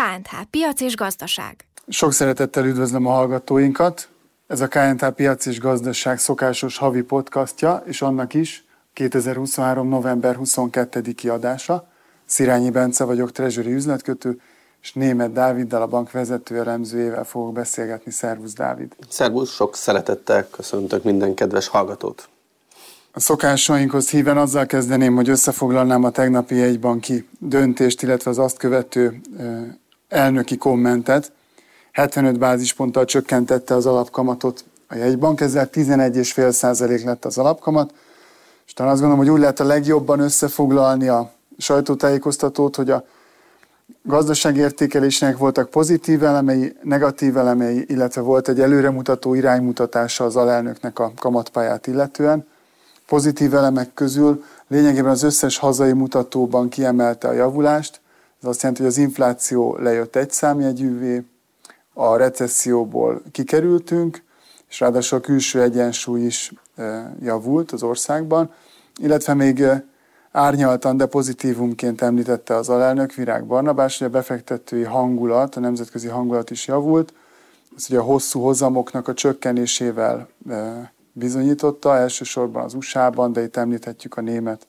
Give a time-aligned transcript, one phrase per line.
[0.00, 1.66] KNH Piac és Gazdaság.
[1.88, 4.08] Sok szeretettel üdvözlöm a hallgatóinkat.
[4.46, 9.88] Ez a KNH Piac és Gazdaság szokásos havi podcastja, és annak is 2023.
[9.88, 11.88] november 22-i adása.
[12.24, 14.40] Szirányi Bence vagyok, treasury üzletkötő,
[14.82, 18.12] és Német Dáviddal, a bank vezető elemzőjével fogok beszélgetni.
[18.12, 18.96] Szervusz, Dávid!
[19.08, 22.28] Szervusz, sok szeretettel köszöntök minden kedves hallgatót!
[23.12, 29.20] A szokásainkhoz híven azzal kezdeném, hogy összefoglalnám a tegnapi jegybanki döntést, illetve az azt követő
[30.10, 31.32] elnöki kommentet.
[31.92, 37.94] 75 bázisponttal csökkentette az alapkamatot a jegybank, ezzel 11,5% lett az alapkamat,
[38.66, 43.04] és talán azt gondolom, hogy úgy lehet a legjobban összefoglalni a sajtótájékoztatót, hogy a
[44.02, 51.86] gazdaságértékelésnek voltak pozitív elemei, negatív elemei, illetve volt egy előremutató iránymutatása az alelnöknek a kamatpályát
[51.86, 52.46] illetően.
[53.06, 57.99] Pozitív elemek közül lényegében az összes hazai mutatóban kiemelte a javulást,
[58.42, 61.24] ez azt jelenti, hogy az infláció lejött egy számjegyűvé,
[61.94, 64.22] a recesszióból kikerültünk,
[64.68, 68.52] és ráadásul a külső egyensúly is e, javult az országban,
[69.00, 69.84] illetve még e,
[70.32, 76.50] árnyaltan, de pozitívumként említette az alelnök Virág Barnabás, hogy a befektetői hangulat, a nemzetközi hangulat
[76.50, 77.12] is javult,
[77.76, 84.16] ez ugye a hosszú hozamoknak a csökkenésével e, bizonyította, elsősorban az USA-ban, de itt említhetjük
[84.16, 84.66] a német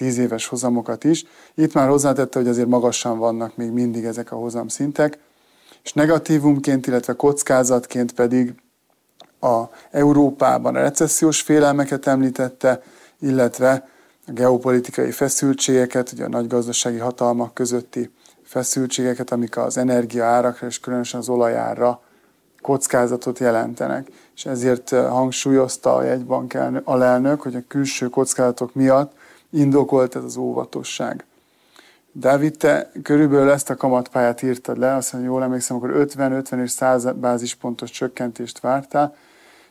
[0.00, 1.24] tíz éves hozamokat is.
[1.54, 5.18] Itt már hozzátette, hogy azért magasan vannak még mindig ezek a hozamszintek,
[5.82, 8.54] és negatívumként, illetve kockázatként pedig
[9.40, 12.82] a Európában a recessziós félelmeket említette,
[13.18, 13.88] illetve
[14.26, 18.10] a geopolitikai feszültségeket, ugye a nagy gazdasági hatalmak közötti
[18.42, 22.02] feszültségeket, amik az energia árakra és különösen az olajára
[22.60, 24.08] kockázatot jelentenek.
[24.36, 29.18] És ezért hangsúlyozta a jegybank alelnök, hogy a külső kockázatok miatt
[29.50, 31.24] indokolt ez az óvatosság.
[32.12, 36.70] Dávid, te körülbelül ezt a kamatpályát írtad le, azt mondja, jól emlékszem, akkor 50-50 és
[36.70, 39.16] 100 bázispontos csökkentést vártál,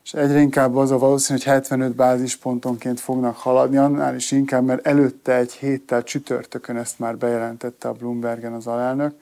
[0.03, 4.88] és egyre inkább az a valószínű, hogy 75 bázispontonként fognak haladni, annál is inkább, mert
[4.88, 9.13] előtte egy héttel csütörtökön ezt már bejelentette a Bloombergen az alelnök.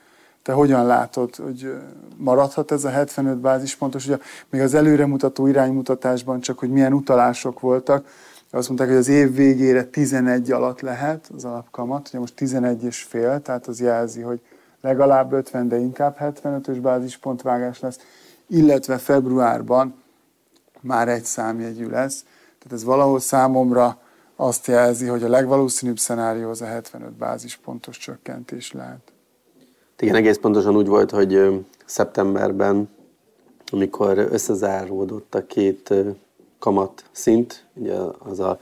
[0.41, 1.73] Te hogyan látod, hogy
[2.15, 4.05] maradhat ez a 75 bázispontos?
[4.05, 4.17] Ugye
[4.49, 8.07] még az előremutató iránymutatásban csak, hogy milyen utalások voltak,
[8.51, 13.03] azt mondták, hogy az év végére 11 alatt lehet az alapkamat, ugye most 11 és
[13.03, 14.41] fél, tehát az jelzi, hogy
[14.81, 17.99] legalább 50, de inkább 75-ös bázispontvágás lesz,
[18.47, 19.95] illetve februárban
[20.81, 22.23] már egy számjegyű lesz.
[22.57, 23.99] Tehát ez valahol számomra
[24.35, 29.11] azt jelzi, hogy a legvalószínűbb szenárió az a 75 bázispontos csökkentés lehet.
[29.99, 32.89] Igen, egész pontosan úgy volt, hogy szeptemberben,
[33.71, 35.93] amikor összezáródott a két
[36.59, 38.59] kamat szint, ugye az a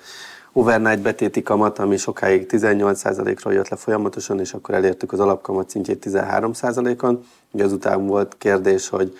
[0.53, 6.05] overnight betéti kamat, ami sokáig 18%-ról jött le folyamatosan, és akkor elértük az alapkamat szintjét
[6.09, 7.25] 13%-on.
[7.51, 9.17] Ugye azután volt kérdés, hogy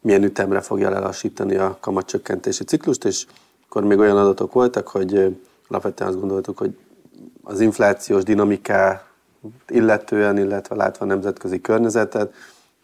[0.00, 3.26] milyen ütemre fogja lelassítani a kamatcsökkentési ciklust, és
[3.68, 5.36] akkor még olyan adatok voltak, hogy
[5.68, 6.78] alapvetően azt gondoltuk, hogy
[7.42, 9.06] az inflációs dinamiká
[9.68, 12.34] illetően, illetve látva a nemzetközi környezetet,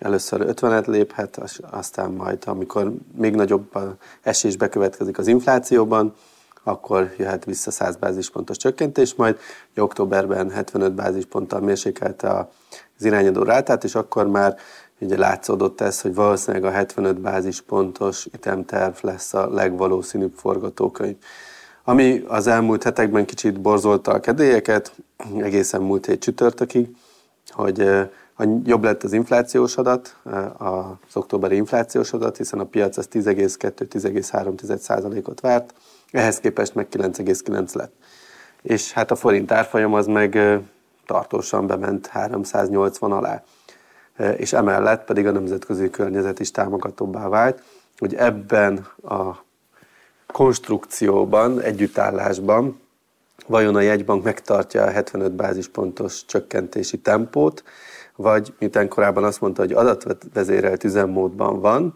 [0.05, 3.79] először 50-et léphet, aztán majd, amikor még nagyobb
[4.23, 6.15] esés bekövetkezik az inflációban,
[6.63, 9.39] akkor jöhet vissza 100 bázispontos csökkentés, majd
[9.77, 12.49] októberben 75 bázisponttal mérsékelte
[12.99, 14.57] az irányadó rátát, és akkor már
[14.99, 21.17] ugye látszódott ez, hogy valószínűleg a 75 bázispontos ütemterv lesz a legvalószínűbb forgatókönyv.
[21.85, 24.93] Ami az elmúlt hetekben kicsit borzolta a kedélyeket,
[25.39, 26.89] egészen múlt hét csütörtökig,
[27.51, 27.89] hogy
[28.65, 30.17] jobb lett az inflációs adat,
[30.59, 35.75] az októberi inflációs adat, hiszen a piac az 10,2-10,3%-ot várt,
[36.11, 37.93] ehhez képest meg 9,9 lett.
[38.63, 40.39] És hát a forint árfolyam az meg
[41.07, 43.43] tartósan bement 380 alá.
[44.37, 47.63] És emellett pedig a nemzetközi környezet is támogatóbbá vált,
[47.99, 49.31] hogy ebben a
[50.27, 52.83] konstrukcióban, együttállásban
[53.47, 57.63] vajon a jegybank megtartja a 75 bázispontos csökkentési tempót,
[58.17, 61.95] vagy miután korábban azt mondta, hogy adatvezérelt üzemmódban van,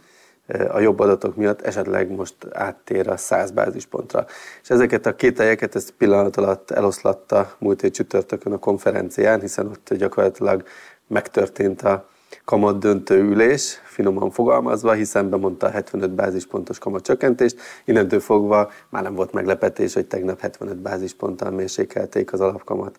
[0.69, 4.27] a jobb adatok miatt esetleg most áttér a 100 bázispontra.
[4.63, 9.67] És ezeket a két helyeket ezt pillanat alatt eloszlatta múlt hét csütörtökön a konferencián, hiszen
[9.67, 10.65] ott gyakorlatilag
[11.07, 12.09] megtörtént a
[12.45, 17.61] kamat döntő ülés, finoman fogalmazva, hiszen bemondta a 75 bázispontos kamat csökkentést.
[17.85, 22.97] Innentől fogva már nem volt meglepetés, hogy tegnap 75 bázisponttal mérsékelték az alapkamat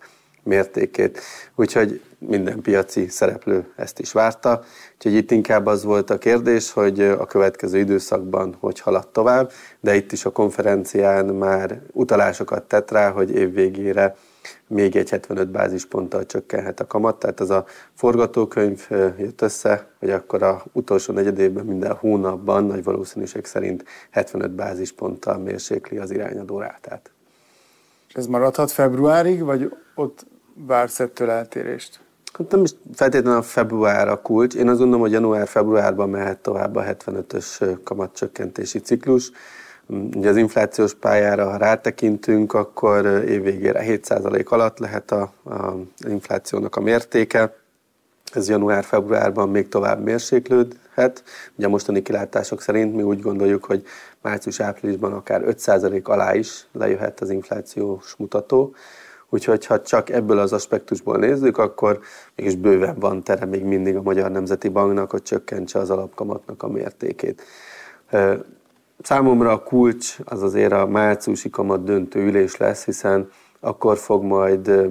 [0.49, 1.19] mértékét.
[1.55, 4.63] Úgyhogy minden piaci szereplő ezt is várta.
[4.93, 9.95] Úgyhogy itt inkább az volt a kérdés, hogy a következő időszakban hogy halad tovább, de
[9.95, 14.15] itt is a konferencián már utalásokat tett rá, hogy év végére
[14.67, 18.87] még egy 75 bázisponttal csökkenhet a kamat, tehát ez a forgatókönyv
[19.17, 25.97] jött össze, hogy akkor a utolsó negyedévben minden hónapban nagy valószínűség szerint 75 bázisponttal mérsékli
[25.97, 27.11] az irányadó rátát.
[28.13, 30.25] Ez maradhat februárig, vagy ott
[30.67, 31.99] vársz ettől eltérést?
[32.33, 34.55] Hát nem is feltétlenül a február a kulcs.
[34.55, 39.31] Én azt gondolom, hogy január-februárban mehet tovább a 75-ös kamatcsökkentési ciklus.
[39.87, 45.33] Ugye az inflációs pályára, ha rátekintünk, akkor évvégére 7% alatt lehet a,
[46.07, 47.55] inflációnak a mértéke.
[48.33, 51.23] Ez január-februárban még tovább mérséklődhet.
[51.55, 53.85] Ugye a mostani kilátások szerint mi úgy gondoljuk, hogy
[54.21, 58.73] március-áprilisban akár 5% alá is lejöhet az inflációs mutató.
[59.29, 61.99] Úgyhogy ha csak ebből az aspektusból nézzük, akkor
[62.35, 66.67] mégis bőven van tere még mindig a Magyar Nemzeti Banknak, hogy csökkentse az alapkamatnak a
[66.67, 67.41] mértékét.
[69.01, 73.29] Számomra a kulcs az azért a márciusi kamat döntő ülés lesz, hiszen
[73.59, 74.89] akkor fog majd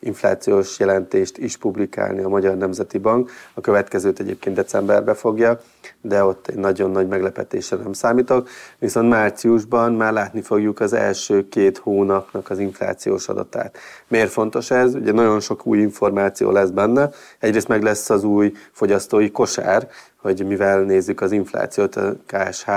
[0.00, 3.30] inflációs jelentést is publikálni a Magyar Nemzeti Bank.
[3.54, 5.60] A következőt egyébként decemberbe fogja,
[6.00, 8.48] de ott egy nagyon nagy meglepetésre nem számítok.
[8.78, 13.78] Viszont márciusban már látni fogjuk az első két hónapnak az inflációs adatát.
[14.08, 14.94] Miért fontos ez?
[14.94, 17.10] Ugye nagyon sok új információ lesz benne.
[17.38, 22.70] Egyrészt meg lesz az új fogyasztói kosár, hogy mivel nézzük az inflációt, a KSH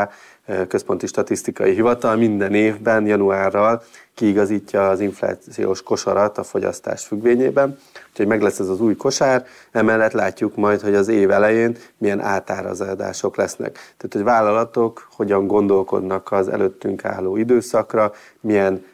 [0.68, 3.84] központi statisztikai hivatal minden évben januárral
[4.14, 7.80] kiigazítja az inflációs kosarat a fogyasztás függvényében.
[8.10, 12.20] Úgyhogy meg lesz ez az új kosár, emellett látjuk majd, hogy az év elején milyen
[12.20, 13.74] átárazadások lesznek.
[13.74, 18.86] Tehát, hogy vállalatok hogyan gondolkodnak az előttünk álló időszakra, milyen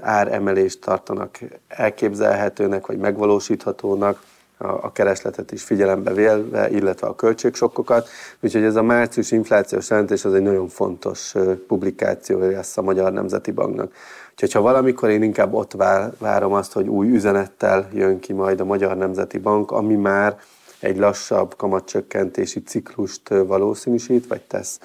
[0.00, 4.22] áremelést tartanak elképzelhetőnek vagy megvalósíthatónak,
[4.64, 8.08] a keresletet is figyelembe vélve, illetve a költségsokkokat.
[8.40, 11.34] Úgyhogy ez a március inflációs jelentés az egy nagyon fontos
[11.66, 13.92] publikáció lesz a Magyar Nemzeti Banknak.
[14.30, 15.72] Úgyhogy ha valamikor én inkább ott
[16.18, 20.38] várom azt, hogy új üzenettel jön ki majd a Magyar Nemzeti Bank, ami már
[20.78, 24.80] egy lassabb kamatcsökkentési ciklust valószínűsít, vagy tesz,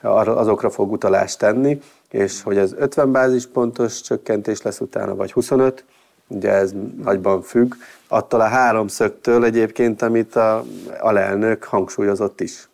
[0.00, 1.80] azokra fog utalást tenni,
[2.10, 5.84] és hogy ez 50 bázispontos csökkentés lesz utána, vagy 25,
[6.28, 6.72] ugye ez
[7.02, 7.74] nagyban függ,
[8.08, 10.64] attól a háromszögtől egyébként, amit a
[10.98, 12.68] alelnök hangsúlyozott is.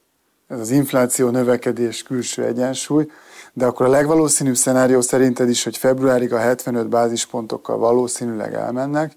[0.49, 3.11] Ez az infláció, növekedés, külső egyensúly,
[3.53, 9.15] de akkor a legvalószínűbb szenárió szerinted is, hogy februárig a 75 bázispontokkal valószínűleg elmennek,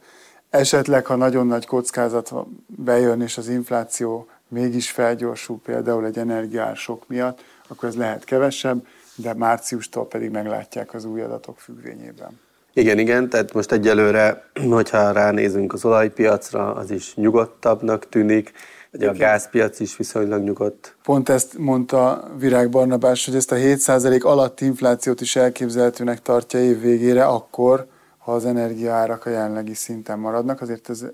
[0.49, 2.33] esetleg, ha nagyon nagy kockázat
[2.67, 9.33] bejön, és az infláció mégis felgyorsul, például egy energiások miatt, akkor ez lehet kevesebb, de
[9.33, 12.39] márciustól pedig meglátják az új adatok függvényében.
[12.73, 18.51] Igen, igen, tehát most egyelőre, hogyha ránézünk az olajpiacra, az is nyugodtabbnak tűnik,
[18.95, 20.95] Ugye a gázpiac is viszonylag nyugodt.
[21.03, 26.81] Pont ezt mondta Virág Barnabás, hogy ezt a 7% alatti inflációt is elképzelhetőnek tartja év
[26.81, 27.87] végére, akkor,
[28.17, 30.61] ha az energiaárak a jelenlegi szinten maradnak.
[30.61, 31.05] Azért ez,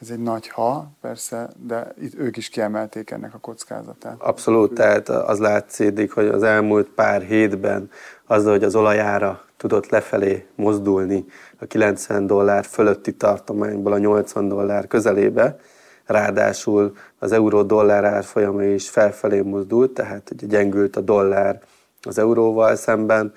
[0.00, 4.16] ez egy nagy ha, persze, de itt ők is kiemelték ennek a kockázatát.
[4.18, 7.90] Abszolút, tehát az látszik, hogy az elmúlt pár hétben
[8.26, 11.24] azzal, hogy az olajára tudott lefelé mozdulni
[11.58, 15.58] a 90 dollár fölötti tartományból a 80 dollár közelébe,
[16.06, 21.60] ráadásul az euró-dollár árfolyama is felfelé mozdult, tehát ugye gyengült a dollár
[22.02, 23.32] az euróval szemben,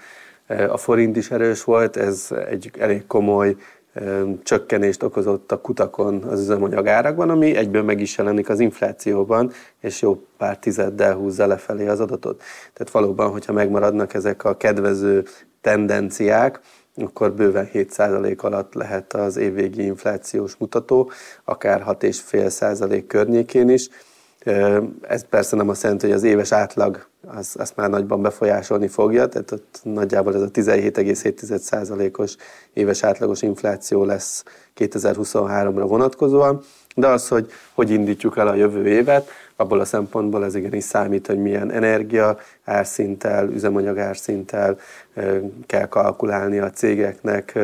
[0.69, 3.55] a forint is erős volt, ez egy elég komoly
[4.43, 10.01] csökkenést okozott a kutakon az üzemanyag árakban, ami egyből meg is jelenik az inflációban, és
[10.01, 12.41] jó pár tizeddel húzza lefelé az adatot.
[12.73, 15.25] Tehát valóban, hogyha megmaradnak ezek a kedvező
[15.61, 16.59] tendenciák,
[16.95, 21.11] akkor bőven 7% alatt lehet az évvégi inflációs mutató,
[21.43, 23.89] akár 6,5% környékén is.
[25.01, 29.27] Ez persze nem azt jelenti, hogy az éves átlag az, azt már nagyban befolyásolni fogja,
[29.27, 32.35] tehát ott nagyjából ez a 17,7%-os
[32.73, 34.43] éves átlagos infláció lesz
[34.77, 36.61] 2023-ra vonatkozóan,
[36.95, 41.27] de az, hogy hogy indítjuk el a jövő évet, abból a szempontból ez igenis számít,
[41.27, 44.77] hogy milyen energia árszinttel, üzemanyag árszinttel
[45.65, 47.59] kell kalkulálni a cégeknek,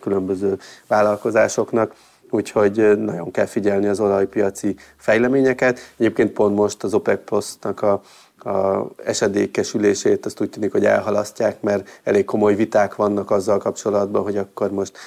[0.00, 1.94] különböző vállalkozásoknak,
[2.30, 5.78] úgyhogy nagyon kell figyelni az olajpiaci fejleményeket.
[5.96, 8.02] Egyébként pont most az OPEC Plus-nak a
[8.44, 14.36] a esedékesülését azt úgy tűnik, hogy elhalasztják, mert elég komoly viták vannak azzal kapcsolatban, hogy
[14.36, 14.98] akkor most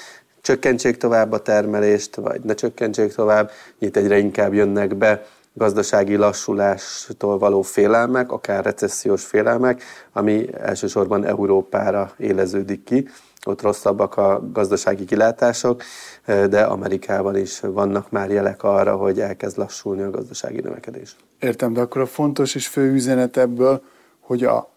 [0.41, 3.51] csökkentsék tovább a termelést, vagy ne csökkentsék tovább.
[3.79, 12.11] Itt egyre inkább jönnek be gazdasági lassulástól való félelmek, akár recessziós félelmek, ami elsősorban Európára
[12.17, 13.09] éleződik ki.
[13.45, 15.83] Ott rosszabbak a gazdasági kilátások,
[16.25, 21.15] de Amerikában is vannak már jelek arra, hogy elkezd lassulni a gazdasági növekedés.
[21.39, 23.81] Értem, de akkor a fontos és fő üzenet ebből,
[24.19, 24.69] hogy a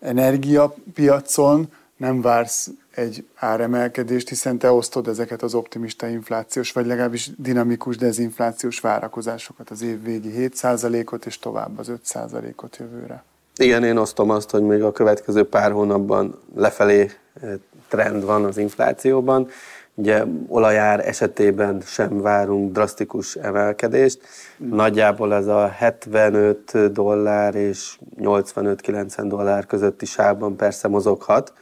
[0.00, 7.96] energiapiacon nem vársz egy áremelkedést, hiszen te osztod ezeket az optimista inflációs, vagy legalábbis dinamikus
[7.96, 13.24] dezinflációs várakozásokat, az év végi 7%-ot, és tovább az 5%-ot jövőre.
[13.58, 17.10] Igen, én osztom azt, hogy még a következő pár hónapban lefelé
[17.42, 17.50] eh,
[17.88, 19.48] trend van az inflációban.
[19.94, 24.20] Ugye olajár esetében sem várunk drasztikus emelkedést.
[24.56, 31.52] Nagyjából ez a 75 dollár és 85-90 dollár közötti sávban persze mozoghat.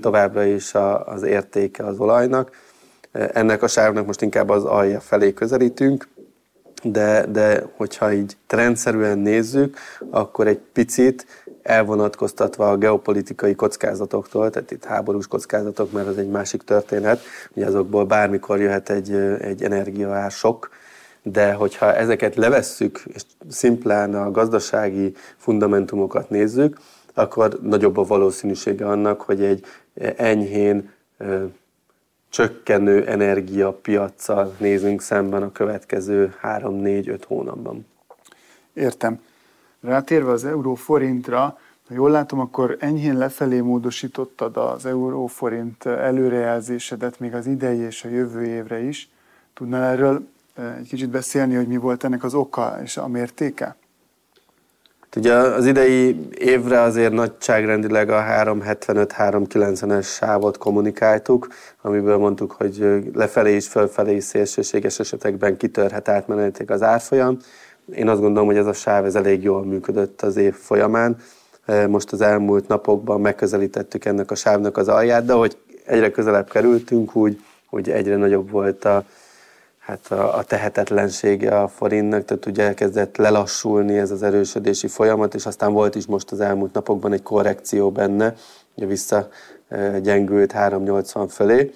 [0.00, 2.50] Továbbra is a, az értéke az olajnak.
[3.12, 6.08] Ennek a sávnak most inkább az alja felé közelítünk,
[6.82, 9.78] de, de hogyha így trendszerűen nézzük,
[10.10, 11.26] akkor egy picit
[11.62, 17.20] elvonatkoztatva a geopolitikai kockázatoktól, tehát itt háborús kockázatok, mert az egy másik történet,
[17.54, 20.70] hogy azokból bármikor jöhet egy, egy energiaársok,
[21.22, 26.78] de hogyha ezeket levesszük, és szimplán a gazdasági fundamentumokat nézzük,
[27.14, 29.64] akkor nagyobb a valószínűsége annak, hogy egy
[30.16, 30.90] enyhén
[32.32, 37.86] csökkenő energiapiacsal nézünk szemben a következő 3-4-5 hónapban.
[38.72, 39.20] Értem.
[39.80, 41.58] Rátérve az euró-forintra,
[41.88, 48.08] ha jól látom, akkor enyhén lefelé módosítottad az euró-forint előrejelzésedet még az idei és a
[48.08, 49.10] jövő évre is.
[49.54, 53.76] Tudnál erről eh, egy kicsit beszélni, hogy mi volt ennek az oka és a mértéke?
[55.16, 61.48] Ugye az idei évre azért nagyságrendileg a 375-390-es sávot kommunikáltuk,
[61.82, 67.38] amiből mondtuk, hogy lefelé is, fölfelé is szélsőséges esetekben kitörhet átmenetileg az árfolyam.
[67.94, 71.16] Én azt gondolom, hogy ez a sáv ez elég jól működött az év folyamán.
[71.88, 77.16] Most az elmúlt napokban megközelítettük ennek a sávnak az alját, de hogy egyre közelebb kerültünk,
[77.16, 79.04] úgy, hogy egyre nagyobb volt a,
[79.84, 85.46] hát a, a tehetetlensége a forintnak, tehát ugye elkezdett lelassulni ez az erősödési folyamat, és
[85.46, 88.34] aztán volt is most az elmúlt napokban egy korrekció benne,
[88.74, 89.28] ugye vissza
[90.02, 91.72] gyengült 380 fölé.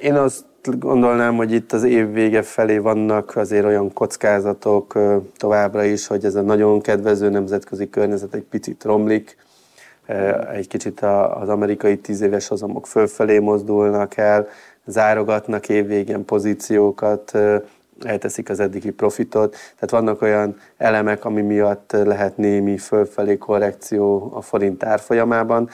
[0.00, 4.98] Én azt gondolnám, hogy itt az év vége felé vannak azért olyan kockázatok
[5.36, 9.36] továbbra is, hogy ez a nagyon kedvező nemzetközi környezet egy picit romlik,
[10.52, 11.00] egy kicsit
[11.40, 14.48] az amerikai tíz éves hozamok fölfelé mozdulnak el,
[14.86, 17.38] zárogatnak évvégén pozíciókat,
[18.04, 19.50] elteszik az eddigi profitot.
[19.50, 25.68] Tehát vannak olyan elemek, ami miatt lehet némi fölfelé korrekció a forint árfolyamában.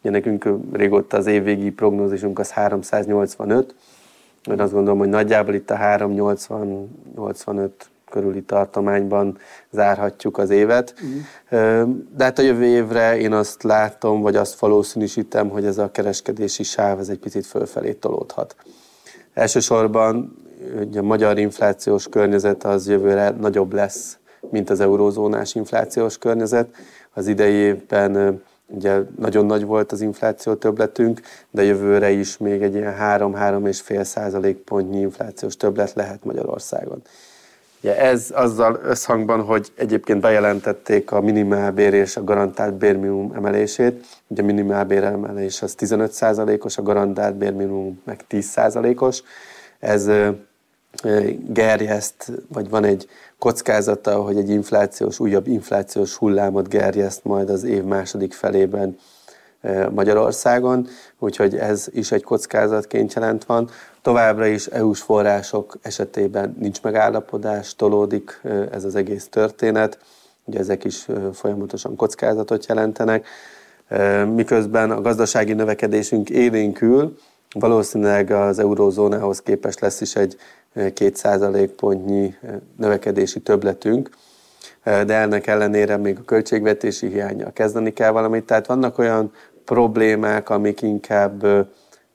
[0.00, 3.74] Ugye nekünk régóta az évvégi prognózisunk az 385,
[4.50, 7.68] én azt gondolom, hogy nagyjából itt a 3-80-85
[8.14, 9.38] körüli tartományban
[9.70, 10.94] zárhatjuk az évet.
[10.94, 11.88] Uh-huh.
[12.16, 16.62] De hát a jövő évre én azt látom, vagy azt valószínűsítem, hogy ez a kereskedési
[16.62, 18.56] sáv ez egy picit fölfelé tolódhat.
[19.32, 20.36] Elsősorban
[20.80, 24.18] ugye a magyar inflációs környezet az jövőre nagyobb lesz,
[24.50, 26.68] mint az eurózónás inflációs környezet.
[27.12, 32.74] Az idei évben Ugye nagyon nagy volt az infláció többletünk, de jövőre is még egy
[32.74, 37.02] ilyen 3-3,5 százalék pontnyi inflációs többlet lehet Magyarországon.
[37.84, 44.06] Ugye ez azzal összhangban, hogy egyébként bejelentették a minimálbér és a garantált bérminimum emelését.
[44.26, 49.22] Ugye a minimálbér emelés az 15 százalékos, a garantált bérminimum meg 10 százalékos.
[49.78, 50.10] Ez
[51.48, 57.82] gerjeszt, vagy van egy kockázata, hogy egy inflációs, újabb inflációs hullámot gerjeszt majd az év
[57.82, 58.96] második felében
[59.90, 60.88] Magyarországon,
[61.18, 63.70] úgyhogy ez is egy kockázatként jelent van.
[64.04, 69.98] Továbbra is EU-s források esetében nincs megállapodás, tolódik ez az egész történet,
[70.44, 73.26] ugye ezek is folyamatosan kockázatot jelentenek,
[74.34, 77.16] miközben a gazdasági növekedésünk élénkül,
[77.52, 80.36] valószínűleg az eurózónához képest lesz is egy
[80.74, 82.34] 2 pontnyi
[82.76, 84.10] növekedési többletünk,
[84.82, 88.44] de ennek ellenére még a költségvetési hiánya kezdeni kell valamit.
[88.44, 89.32] Tehát vannak olyan
[89.64, 91.66] problémák, amik inkább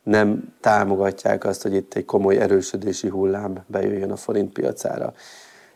[0.10, 5.13] nem támogatják azt, hogy itt egy komoly erősödési hullám bejöjjön a forint piacára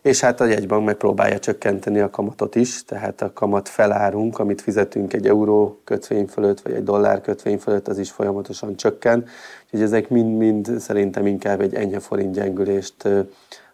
[0.04, 5.14] és hát a jegybank megpróbálja csökkenteni a kamatot is, tehát a kamat felárunk, amit fizetünk
[5.14, 9.26] egy euró kötvény fölött, vagy egy dollár kötvény fölött, az is folyamatosan csökken.
[9.64, 13.10] Úgyhogy ezek mind-mind szerintem inkább egy enyhe forint gyengülést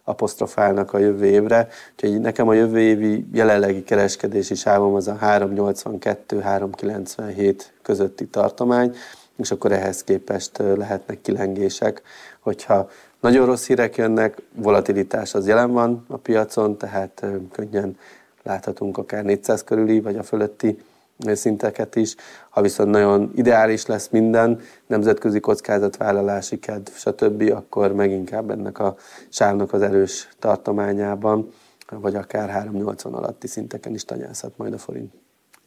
[0.04, 1.68] apostrofálnak a jövő évre.
[1.92, 8.94] Úgyhogy nekem a jövő évi jelenlegi kereskedési sávom az a 382-397 közötti tartomány,
[9.40, 12.02] és akkor ehhez képest lehetnek kilengések,
[12.40, 17.96] hogyha nagyon rossz hírek jönnek, volatilitás az jelen van a piacon, tehát könnyen
[18.42, 20.78] láthatunk akár 400 körüli, vagy a fölötti
[21.26, 22.14] szinteket is.
[22.48, 28.96] Ha viszont nagyon ideális lesz minden, nemzetközi kockázatvállalási kedv, stb., akkor meginkább ennek a
[29.28, 31.52] sávnak az erős tartományában,
[31.90, 35.19] vagy akár 380 alatti szinteken is tanyázhat majd a forint.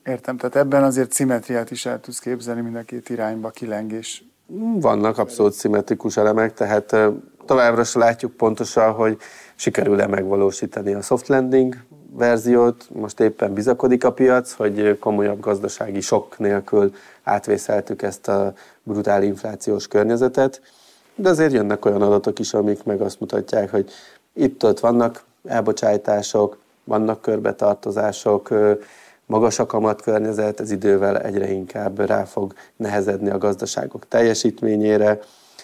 [0.06, 4.24] Értem, tehát ebben azért szimmetriát is el tudsz képzelni mind a két irányba kilengés.
[4.80, 6.96] Vannak abszolút szimmetrikus elemek, tehát
[7.46, 9.18] továbbra se látjuk pontosan, hogy
[9.56, 11.76] sikerül-e megvalósítani a soft landing
[12.12, 12.88] verziót.
[12.94, 16.94] Most éppen bizakodik a piac, hogy komolyabb gazdasági sok nélkül
[17.24, 20.62] átvészeltük ezt a brutál inflációs környezetet,
[21.16, 23.92] de azért jönnek olyan adatok is, amik meg azt mutatják, hogy
[24.34, 28.50] itt-ott vannak elbocsátások, vannak körbetartozások,
[29.26, 35.20] magas a kamatkörnyezet, ez idővel egyre inkább rá fog nehezedni a gazdaságok teljesítményére,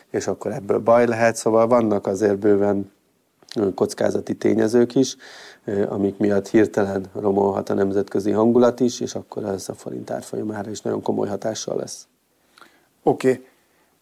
[0.09, 2.91] és akkor ebből baj lehet, szóval vannak azért bőven
[3.75, 5.15] kockázati tényezők is,
[5.87, 10.81] amik miatt hirtelen romolhat a nemzetközi hangulat is, és akkor ez a forint árfolyamára is
[10.81, 12.07] nagyon komoly hatással lesz.
[13.03, 13.41] Oké,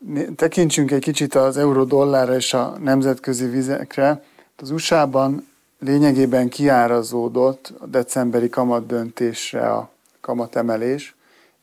[0.07, 0.35] okay.
[0.35, 4.23] tekintsünk egy kicsit az euró-dollárra és a nemzetközi vizekre.
[4.55, 5.47] Az USA-ban
[5.79, 9.89] lényegében kiárazódott a decemberi kamatdöntésre a
[10.21, 11.15] kamatemelés,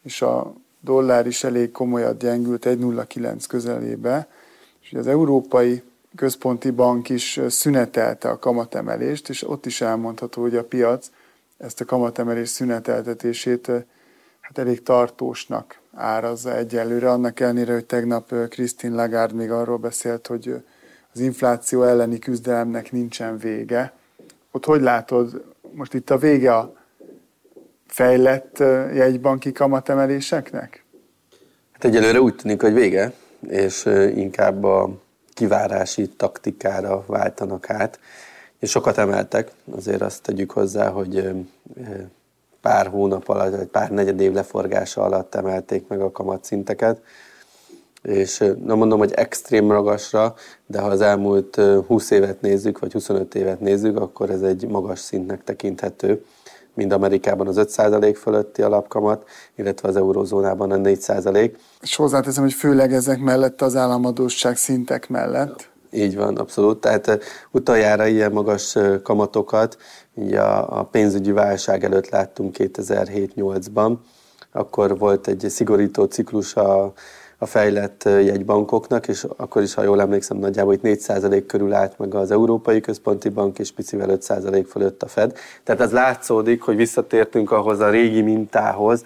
[0.02, 4.28] és a dollár is elég komolyat gyengült 1,09 közelébe,
[4.82, 5.82] és az Európai
[6.16, 11.10] Központi Bank is szünetelte a kamatemelést, és ott is elmondható, hogy a piac
[11.58, 13.66] ezt a kamatemelés szüneteltetését
[14.40, 20.64] hát elég tartósnak árazza egyelőre, annak ellenére, hogy tegnap Christine Lagarde még arról beszélt, hogy
[21.12, 23.92] az infláció elleni küzdelemnek nincsen vége.
[24.54, 26.72] Ott hogy látod, most itt a vége a
[27.86, 28.58] fejlett
[28.94, 30.84] jegybanki kamatemeléseknek?
[31.72, 33.12] Hát egyelőre úgy tűnik, hogy vége,
[33.48, 33.84] és
[34.14, 34.90] inkább a
[35.32, 38.00] kivárási taktikára váltanak át,
[38.58, 41.30] és sokat emeltek, azért azt tegyük hozzá, hogy
[42.60, 47.02] pár hónap alatt, vagy pár negyed év leforgása alatt emelték meg a kamatszinteket,
[48.04, 50.34] és nem mondom, hogy extrém magasra,
[50.66, 54.98] de ha az elmúlt 20 évet nézzük, vagy 25 évet nézzük, akkor ez egy magas
[54.98, 56.24] szintnek tekinthető
[56.74, 59.24] mind Amerikában az 5% fölötti alapkamat,
[59.56, 61.54] illetve az eurózónában a 4%.
[61.80, 65.68] És hozzáteszem, hogy főleg ezek mellett az államadóság szintek mellett.
[65.90, 66.80] Így van, abszolút.
[66.80, 69.76] Tehát utoljára ilyen magas kamatokat
[70.18, 73.96] így a, a pénzügyi válság előtt láttunk 2007-8-ban.
[74.52, 76.92] Akkor volt egy szigorító ciklus a
[77.38, 82.14] a fejlett jegybankoknak, és akkor is, ha jól emlékszem, nagyjából itt 4% körül állt meg
[82.14, 85.36] az Európai Központi Bank, és picivel 5% fölött a Fed.
[85.62, 89.04] Tehát az látszódik, hogy visszatértünk ahhoz a régi mintához,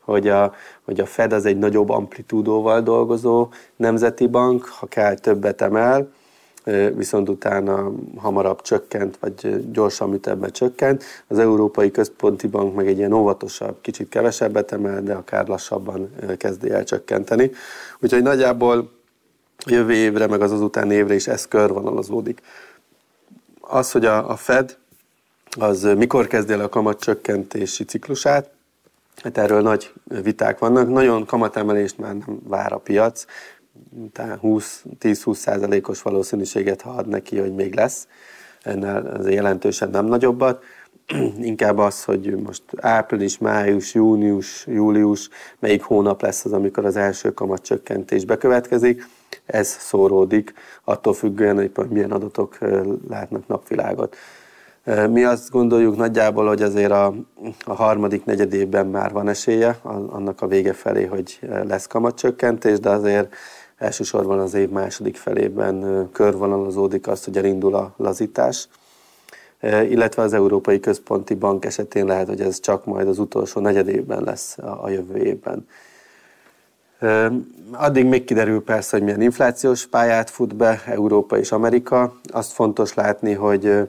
[0.00, 5.60] hogy a, hogy a Fed az egy nagyobb amplitúdóval dolgozó nemzeti bank, ha kell többet
[5.60, 6.08] emel,
[6.94, 11.04] viszont utána hamarabb csökkent, vagy gyorsan ütemben csökkent.
[11.26, 16.70] Az Európai Központi Bank meg egy ilyen óvatosabb, kicsit kevesebbet emel, de akár lassabban kezdi
[16.70, 17.50] el csökkenteni.
[18.00, 18.90] Úgyhogy nagyjából
[19.66, 22.40] jövő évre, meg az azután évre is ez körvonalazódik.
[23.60, 24.76] Az, hogy a, a Fed
[25.58, 28.50] az mikor kezdi el a kamatcsökkentési ciklusát,
[29.22, 30.88] hát erről nagy viták vannak.
[30.88, 33.24] Nagyon kamatemelést már nem vár a piac,
[34.14, 38.08] 10-20 százalékos valószínűséget, ha ad neki, hogy még lesz.
[38.62, 40.62] Ennél az jelentősen nem nagyobbat.
[41.40, 47.32] Inkább az, hogy most április, május, június, július, melyik hónap lesz az, amikor az első
[47.32, 49.08] kamatcsökkentés bekövetkezik.
[49.46, 50.52] Ez szóródik,
[50.84, 52.58] attól függően, hogy milyen adatok
[53.08, 54.16] látnak napvilágot.
[55.10, 57.14] Mi azt gondoljuk nagyjából, hogy azért a,
[57.64, 63.34] a harmadik negyedében már van esélye annak a vége felé, hogy lesz kamatcsökkentés, de azért
[63.76, 68.68] elsősorban az év második felében körvonalazódik azt, hogy elindul a lazítás,
[69.62, 74.22] illetve az Európai Központi Bank esetén lehet, hogy ez csak majd az utolsó negyed évben
[74.22, 75.66] lesz a jövő évben.
[77.72, 82.20] Addig még kiderül persze, hogy milyen inflációs pályát fut be Európa és Amerika.
[82.32, 83.88] Azt fontos látni, hogy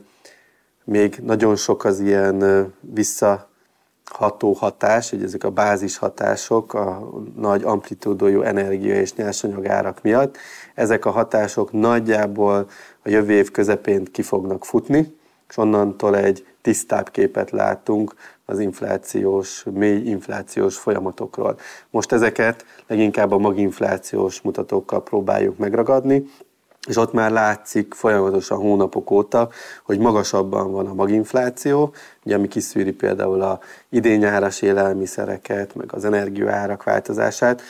[0.84, 3.50] még nagyon sok az ilyen vissza
[4.10, 10.38] ható hatás, hogy ezek a bázis hatások a nagy amplitúdójú energia és nyersanyagárak miatt,
[10.74, 12.70] ezek a hatások nagyjából
[13.04, 15.16] a jövő év közepén ki fognak futni,
[15.50, 18.14] és onnantól egy tisztább képet látunk
[18.46, 21.60] az inflációs, mély inflációs folyamatokról.
[21.90, 26.24] Most ezeket leginkább a maginflációs mutatókkal próbáljuk megragadni,
[26.88, 29.50] és ott már látszik folyamatosan hónapok óta,
[29.84, 31.94] hogy magasabban van a maginfláció,
[32.26, 37.62] ugye, ami kiszűri például a idényáras élelmiszereket, meg az energiaárak változását,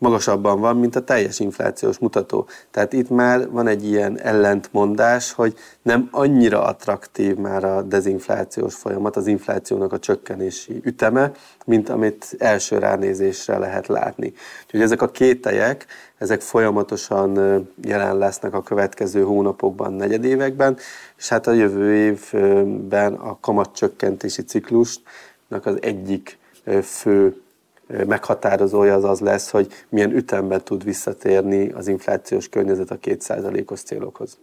[0.00, 2.46] magasabban van, mint a teljes inflációs mutató.
[2.70, 9.16] Tehát itt már van egy ilyen ellentmondás, hogy nem annyira attraktív már a dezinflációs folyamat,
[9.16, 11.32] az inflációnak a csökkenési üteme,
[11.66, 14.32] mint amit első ránézésre lehet látni.
[14.64, 15.86] Úgyhogy ezek a kételyek,
[16.18, 17.38] ezek folyamatosan
[17.82, 20.76] jelen lesznek a következő hónapokban, negyedévekben,
[21.18, 26.38] és hát a jövő évben a kamatcsökkentési ciklusnak az egyik
[26.82, 27.42] fő
[28.06, 34.38] meghatározója az az lesz, hogy milyen ütemben tud visszatérni az inflációs környezet a 2%-os célokhoz.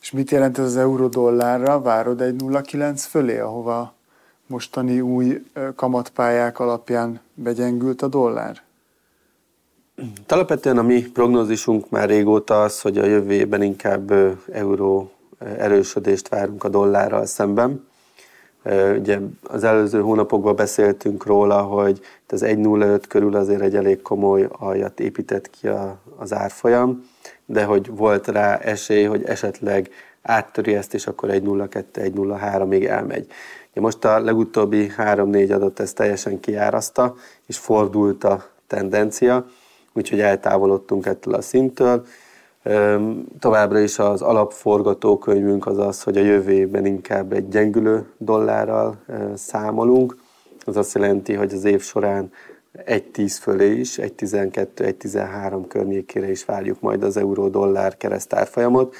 [0.00, 1.80] És mit jelent ez az euró-dollárra?
[1.80, 3.94] Várod egy 0,9 fölé, ahova
[4.46, 5.42] mostani új
[5.76, 8.62] kamatpályák alapján begyengült a dollár?
[10.28, 14.12] Alapvetően a mi prognózisunk már régóta az, hogy a jövő évben inkább
[14.52, 17.87] euró erősödést várunk a dollárral szemben.
[18.98, 25.00] Ugye az előző hónapokban beszéltünk róla, hogy az 1.05 körül azért egy elég komoly aljat
[25.00, 25.68] épített ki
[26.16, 27.04] az árfolyam,
[27.46, 29.90] de hogy volt rá esély, hogy esetleg
[30.22, 33.26] áttöri ezt, és akkor 1.02, 1.03 még elmegy.
[33.70, 37.14] Ugye most a legutóbbi 3-4 adat ezt teljesen kiáraszta,
[37.46, 39.46] és fordult a tendencia,
[39.92, 42.06] úgyhogy eltávolodtunk ettől a szinttől.
[43.38, 48.96] Továbbra is az alapforgatókönyvünk az az, hogy a jövő évben inkább egy gyengülő dollárral
[49.34, 50.16] számolunk.
[50.64, 52.32] Az azt jelenti, hogy az év során
[52.86, 58.94] 1.10 fölé is, 1.12, 1.13 környékére is várjuk majd az euró-dollár keresztárfolyamot,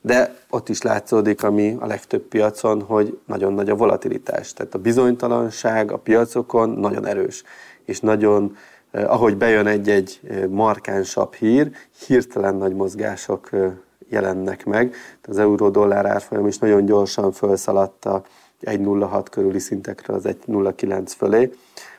[0.00, 4.52] de ott is látszódik, ami a legtöbb piacon, hogy nagyon nagy a volatilitás.
[4.52, 7.42] Tehát a bizonytalanság a piacokon nagyon erős,
[7.84, 8.56] és nagyon
[9.02, 11.70] ahogy bejön egy-egy eh, markánsabb hír,
[12.06, 13.72] hirtelen nagy mozgások eh,
[14.08, 14.94] jelennek meg.
[15.28, 18.22] Az euró-dollár árfolyam is nagyon gyorsan felszaladta
[18.62, 21.50] 1,06 körüli szintekre az 1,09 fölé.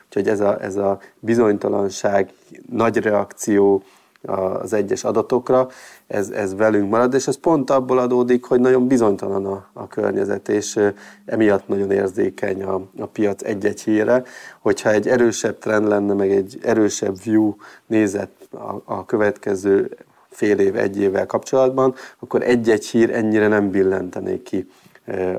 [0.06, 2.32] Úgyhogy ez a, ez a bizonytalanság,
[2.70, 3.82] nagy reakció,
[4.26, 5.68] az egyes adatokra,
[6.06, 10.48] ez, ez velünk marad, és ez pont abból adódik, hogy nagyon bizonytalan a, a környezet,
[10.48, 10.80] és
[11.24, 14.22] emiatt nagyon érzékeny a, a piac egy-egy híre.
[14.60, 17.54] Hogyha egy erősebb trend lenne, meg egy erősebb view
[17.86, 19.96] nézet a, a következő
[20.28, 24.68] fél év, egy évvel kapcsolatban, akkor egy-egy hír ennyire nem billentenék ki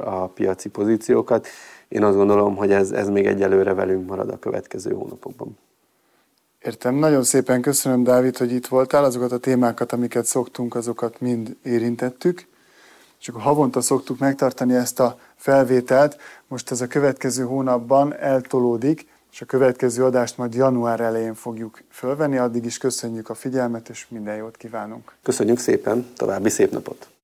[0.03, 1.47] a piaci pozíciókat.
[1.87, 5.57] Én azt gondolom, hogy ez, ez még egyelőre velünk marad a következő hónapokban.
[6.67, 6.95] Értem.
[6.95, 9.03] Nagyon szépen köszönöm, Dávid, hogy itt voltál.
[9.03, 12.47] Azokat a témákat, amiket szoktunk, azokat mind érintettük.
[13.19, 16.17] És akkor havonta szoktuk megtartani ezt a felvételt.
[16.47, 22.37] Most ez a következő hónapban eltolódik, és a következő adást majd január elején fogjuk fölvenni.
[22.37, 25.13] Addig is köszönjük a figyelmet, és minden jót kívánunk.
[25.23, 27.16] Köszönjük szépen, további szép napot!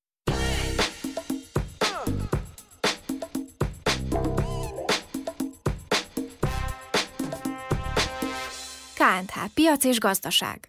[9.34, 10.60] KNH Piac és Gazdaság